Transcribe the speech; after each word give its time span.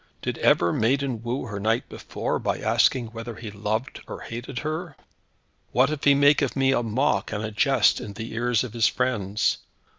Did 0.23 0.39
ever 0.39 0.73
maiden 0.73 1.21
woo 1.21 1.43
her 1.45 1.59
knight 1.59 1.87
before, 1.87 2.39
by 2.39 2.57
asking 2.57 3.09
whether 3.11 3.35
he 3.35 3.51
loved 3.51 4.01
or 4.07 4.21
hated 4.21 4.57
her? 4.65 4.95
What 5.73 5.91
if 5.91 6.05
he 6.05 6.15
make 6.15 6.41
of 6.41 6.55
me 6.55 6.71
a 6.71 6.81
mock 6.81 7.31
and 7.31 7.43
a 7.43 7.51
jest 7.51 8.01
in 8.01 8.13
the 8.13 8.33
ears 8.33 8.63
of 8.63 8.73
his 8.73 8.87
friends! 8.87 9.59